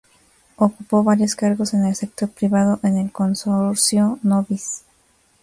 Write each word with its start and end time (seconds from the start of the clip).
Ocupó 0.55 1.03
varios 1.03 1.35
cargos 1.35 1.75
en 1.75 1.85
el 1.85 1.93
sector 1.95 2.27
privado 2.27 2.79
en 2.81 2.97
el 2.97 3.11
Consorcio 3.11 4.17
Nobis. 4.23 4.81